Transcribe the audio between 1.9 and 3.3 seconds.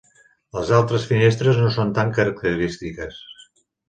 tan característiques.